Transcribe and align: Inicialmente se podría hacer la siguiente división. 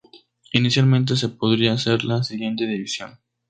Inicialmente 0.53 1.15
se 1.15 1.29
podría 1.29 1.73
hacer 1.73 2.03
la 2.05 2.23
siguiente 2.23 2.65
división. 2.65 3.19